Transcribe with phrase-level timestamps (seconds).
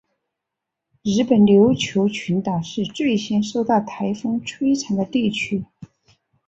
[1.03, 5.63] 日本琉球群岛是最先受到台风摧残的地区。